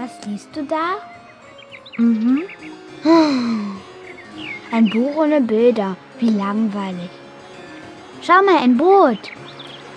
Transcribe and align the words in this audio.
Was 0.00 0.26
liest 0.26 0.48
du 0.54 0.62
da? 0.64 0.96
Mhm. 1.98 2.44
Ein 4.72 4.88
Buch 4.88 5.16
ohne 5.16 5.42
Bilder. 5.42 5.94
Wie 6.18 6.30
langweilig. 6.30 7.10
Schau 8.22 8.42
mal, 8.46 8.62
ein 8.62 8.78
Boot. 8.78 9.18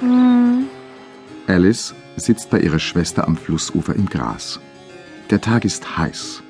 Hm. 0.02 0.68
Alice 1.47 1.95
sitzt 2.18 2.50
bei 2.50 2.59
ihrer 2.59 2.79
Schwester 2.79 3.25
am 3.25 3.38
Flussufer 3.38 3.95
im 3.95 4.07
Gras. 4.07 4.59
Der 5.29 5.39
Tag 5.39 5.63
ist 5.63 5.97
heiß 5.97 6.43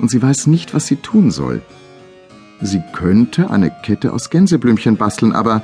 und 0.00 0.10
sie 0.10 0.20
weiß 0.20 0.48
nicht, 0.48 0.74
was 0.74 0.88
sie 0.88 0.96
tun 0.96 1.30
soll. 1.30 1.62
Sie 2.60 2.82
könnte 2.92 3.50
eine 3.50 3.70
Kette 3.84 4.12
aus 4.12 4.30
Gänseblümchen 4.30 4.96
basteln, 4.96 5.32
aber 5.32 5.62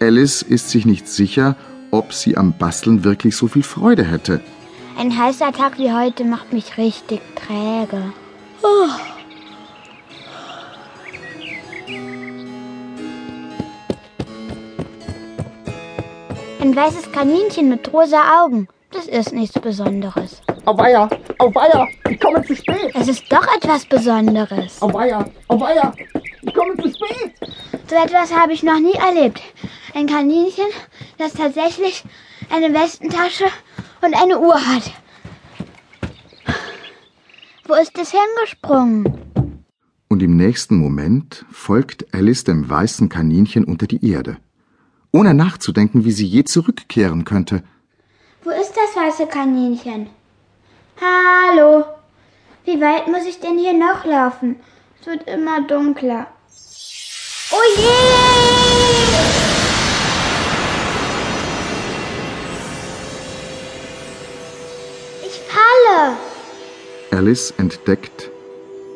Alice 0.00 0.40
ist 0.40 0.70
sich 0.70 0.86
nicht 0.86 1.06
sicher, 1.06 1.54
ob 1.90 2.14
sie 2.14 2.38
am 2.38 2.54
Basteln 2.56 3.04
wirklich 3.04 3.36
so 3.36 3.46
viel 3.46 3.62
Freude 3.62 4.04
hätte. 4.04 4.40
Ein 4.98 5.16
heißer 5.18 5.52
Tag 5.52 5.78
wie 5.78 5.92
heute 5.92 6.24
macht 6.24 6.52
mich 6.52 6.76
richtig 6.76 7.20
träge. 7.34 8.12
Oh. 8.62 8.88
Ein 16.60 16.76
weißes 16.76 17.10
Kaninchen 17.10 17.68
mit 17.68 17.92
rosa 17.92 18.42
Augen. 18.42 18.68
Das 18.92 19.06
ist 19.06 19.32
nichts 19.32 19.58
Besonderes. 19.58 20.42
Auweia, 20.64 21.08
auweia, 21.38 21.88
ich 22.08 22.20
komme 22.20 22.44
zu 22.44 22.54
spät. 22.54 22.92
Es 22.94 23.08
ist 23.08 23.24
doch 23.30 23.46
etwas 23.56 23.84
Besonderes. 23.86 24.80
Auweia, 24.80 25.24
auweia, 25.48 25.92
ich 26.42 26.54
komme 26.54 26.76
zu 26.76 26.88
spät. 26.90 27.32
So 27.88 27.96
etwas 27.96 28.32
habe 28.32 28.52
ich 28.52 28.62
noch 28.62 28.78
nie 28.78 28.94
erlebt. 28.94 29.40
Ein 29.94 30.06
Kaninchen, 30.06 30.66
das 31.18 31.32
tatsächlich 31.32 32.04
eine 32.50 32.72
Westentasche 32.72 33.46
und 34.02 34.14
eine 34.14 34.38
Uhr 34.38 34.54
hat. 34.54 34.92
Wo 37.66 37.74
ist 37.74 37.96
es 37.98 38.10
hingesprungen? 38.10 39.18
Und 40.08 40.22
im 40.22 40.36
nächsten 40.36 40.76
Moment 40.76 41.46
folgt 41.50 42.12
Alice 42.14 42.44
dem 42.44 42.68
weißen 42.68 43.08
Kaninchen 43.08 43.64
unter 43.64 43.86
die 43.86 44.06
Erde 44.06 44.36
ohne 45.12 45.34
nachzudenken, 45.34 46.04
wie 46.04 46.12
sie 46.12 46.26
je 46.26 46.44
zurückkehren 46.44 47.24
könnte. 47.24 47.62
Wo 48.42 48.50
ist 48.50 48.72
das 48.72 48.96
weiße 48.96 49.26
Kaninchen? 49.26 50.08
Hallo. 51.00 51.84
Wie 52.64 52.80
weit 52.80 53.08
muss 53.08 53.26
ich 53.26 53.38
denn 53.40 53.58
hier 53.58 53.74
noch 53.74 54.04
laufen? 54.04 54.56
Es 55.00 55.06
wird 55.06 55.28
immer 55.28 55.66
dunkler. 55.66 56.26
Oh 57.52 57.62
je! 57.76 58.11
Ich 65.32 65.40
falle. 65.40 66.12
Alice 67.10 67.54
entdeckt, 67.56 68.30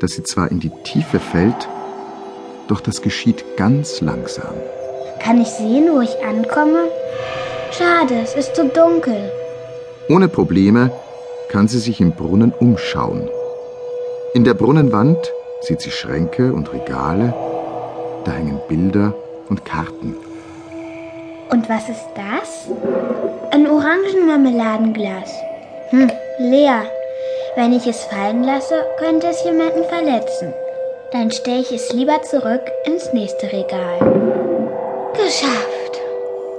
dass 0.00 0.12
sie 0.12 0.22
zwar 0.22 0.50
in 0.50 0.60
die 0.60 0.70
Tiefe 0.84 1.18
fällt, 1.18 1.66
doch 2.68 2.82
das 2.82 3.00
geschieht 3.00 3.56
ganz 3.56 4.02
langsam. 4.02 4.52
Kann 5.22 5.40
ich 5.40 5.48
sehen, 5.48 5.88
wo 5.90 6.02
ich 6.02 6.14
ankomme? 6.22 6.88
Schade, 7.70 8.20
es 8.22 8.34
ist 8.34 8.54
zu 8.54 8.68
dunkel. 8.68 9.32
Ohne 10.10 10.28
Probleme 10.28 10.90
kann 11.48 11.68
sie 11.68 11.78
sich 11.78 12.02
im 12.02 12.12
Brunnen 12.12 12.52
umschauen. 12.52 13.30
In 14.34 14.44
der 14.44 14.54
Brunnenwand 14.54 15.32
sieht 15.62 15.80
sie 15.80 15.90
Schränke 15.90 16.52
und 16.52 16.70
Regale, 16.70 17.32
da 18.24 18.32
hängen 18.32 18.60
Bilder 18.68 19.14
und 19.48 19.64
Karten. 19.64 20.16
Und 21.48 21.66
was 21.70 21.88
ist 21.88 22.04
das? 22.14 22.68
Ein 23.52 23.66
Orangenmarmeladenglas. 23.66 25.30
Hm, 25.90 26.10
leer. 26.38 26.84
Wenn 27.54 27.72
ich 27.72 27.86
es 27.86 28.04
fallen 28.04 28.44
lasse, 28.44 28.84
könnte 28.98 29.28
es 29.28 29.42
jemanden 29.44 29.84
verletzen. 29.84 30.52
Dann 31.12 31.30
stelle 31.30 31.60
ich 31.60 31.72
es 31.72 31.92
lieber 31.92 32.22
zurück 32.22 32.62
ins 32.84 33.12
nächste 33.12 33.46
Regal. 33.52 33.98
Geschafft. 35.14 36.00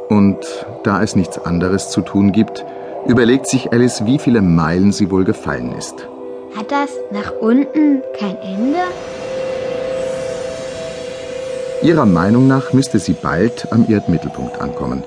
Und 0.10 0.40
da 0.84 1.04
es 1.04 1.16
nichts 1.16 1.38
anderes 1.38 1.90
zu 1.90 2.02
tun 2.02 2.32
gibt, 2.32 2.66
überlegt 3.06 3.48
sich 3.48 3.72
Alice, 3.72 4.06
wie 4.06 4.20
viele 4.20 4.42
Meilen 4.42 4.92
sie 4.92 5.12
wohl 5.12 5.26
gefallen 5.26 5.76
ist. 5.78 6.08
Hat 6.56 6.72
das 6.72 6.90
nach 7.12 7.32
unten 7.40 8.02
kein 8.18 8.38
Ende? 8.38 8.80
Ihrer 11.84 12.06
Meinung 12.06 12.48
nach 12.48 12.74
müsste 12.74 12.98
sie 12.98 13.14
bald 13.14 13.72
am 13.72 13.86
Erdmittelpunkt 13.88 14.60
ankommen. 14.60 15.04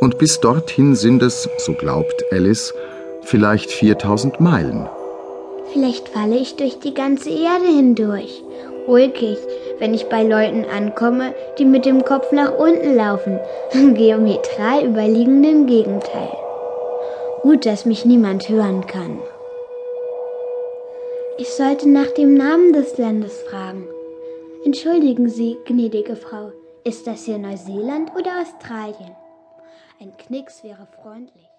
Und 0.00 0.18
bis 0.18 0.40
dorthin 0.40 0.96
sind 0.96 1.22
es, 1.22 1.48
so 1.58 1.74
glaubt 1.74 2.24
Alice, 2.32 2.74
vielleicht 3.22 3.70
4000 3.70 4.40
Meilen. 4.40 4.88
Vielleicht 5.72 6.08
falle 6.08 6.36
ich 6.36 6.56
durch 6.56 6.78
die 6.80 6.94
ganze 6.94 7.30
Erde 7.30 7.66
hindurch. 7.66 8.42
Ulkig, 8.86 9.38
wenn 9.78 9.94
ich 9.94 10.08
bei 10.08 10.22
Leuten 10.22 10.64
ankomme, 10.64 11.34
die 11.58 11.64
mit 11.64 11.86
dem 11.86 12.04
Kopf 12.04 12.32
nach 12.32 12.56
unten 12.58 12.94
laufen, 12.94 13.38
geometral 13.94 14.84
überliegend 14.84 15.46
im 15.46 15.66
Gegenteil. 15.66 16.36
Gut, 17.42 17.64
dass 17.64 17.86
mich 17.86 18.04
niemand 18.04 18.48
hören 18.48 18.86
kann. 18.86 19.18
Ich 21.38 21.48
sollte 21.54 21.88
nach 21.88 22.10
dem 22.16 22.34
Namen 22.34 22.72
des 22.72 22.98
Landes 22.98 23.40
fragen. 23.42 23.88
Entschuldigen 24.64 25.28
Sie, 25.28 25.56
gnädige 25.64 26.14
Frau, 26.14 26.52
ist 26.84 27.06
das 27.06 27.24
hier 27.24 27.38
Neuseeland 27.38 28.12
oder 28.14 28.40
Australien? 28.40 29.16
Ein 30.00 30.12
Knicks 30.18 30.62
wäre 30.62 30.86
freundlich. 31.02 31.51